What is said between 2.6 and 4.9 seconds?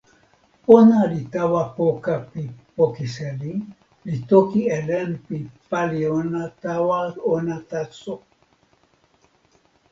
poki seli, li toki e